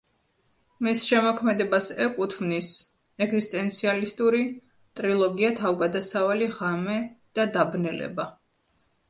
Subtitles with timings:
[0.85, 2.69] მის შემოქმედებას ეკუთვნის
[3.25, 4.41] ეგზისტენციალისტური
[5.01, 6.99] ტრილოგია: „თავგადასავალი“, „ღამე“
[7.39, 8.29] და „დაბნელება“.